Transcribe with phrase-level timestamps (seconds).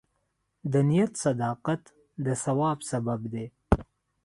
[0.71, 1.83] د نیت صداقت
[2.25, 3.45] د ثواب سبب دی.